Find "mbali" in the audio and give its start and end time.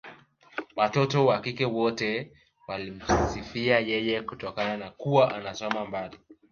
5.85-6.17